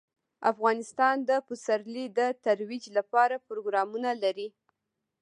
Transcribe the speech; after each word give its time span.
افغانستان 0.51 1.15
د 1.29 1.31
پسرلی 1.47 2.05
د 2.17 2.19
ترویج 2.45 2.83
لپاره 2.97 3.35
پروګرامونه 3.47 4.09
لري. 4.23 4.47